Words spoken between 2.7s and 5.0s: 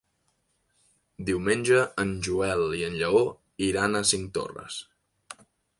i en Lleó iran a Cinctorres.